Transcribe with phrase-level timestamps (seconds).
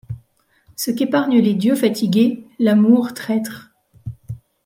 [0.75, 3.69] Ce qu’épargnent les dieux fatigués, l’amour traître.